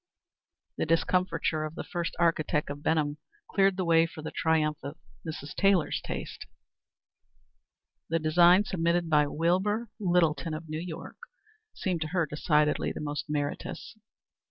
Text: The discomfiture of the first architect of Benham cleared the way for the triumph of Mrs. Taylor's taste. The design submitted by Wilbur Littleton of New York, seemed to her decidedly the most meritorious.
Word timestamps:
The 0.77 0.87
discomfiture 0.87 1.63
of 1.63 1.75
the 1.75 1.83
first 1.83 2.15
architect 2.17 2.71
of 2.71 2.81
Benham 2.81 3.17
cleared 3.47 3.77
the 3.77 3.85
way 3.85 4.07
for 4.07 4.23
the 4.23 4.31
triumph 4.31 4.79
of 4.81 4.97
Mrs. 5.23 5.53
Taylor's 5.53 6.01
taste. 6.03 6.47
The 8.09 8.17
design 8.17 8.63
submitted 8.63 9.11
by 9.11 9.27
Wilbur 9.27 9.89
Littleton 9.99 10.55
of 10.55 10.67
New 10.67 10.79
York, 10.81 11.17
seemed 11.75 12.01
to 12.01 12.07
her 12.07 12.25
decidedly 12.25 12.91
the 12.91 12.99
most 12.99 13.25
meritorious. 13.29 13.95